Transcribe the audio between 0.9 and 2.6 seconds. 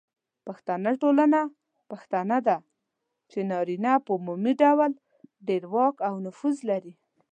ټولنه پښتنه ده،